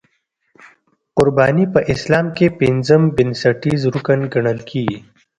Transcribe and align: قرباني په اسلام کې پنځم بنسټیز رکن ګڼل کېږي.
قرباني 1.17 1.65
په 1.73 1.79
اسلام 1.93 2.25
کې 2.37 2.47
پنځم 2.61 3.01
بنسټیز 3.15 3.81
رکن 3.95 4.19
ګڼل 4.33 4.59
کېږي. 4.69 4.99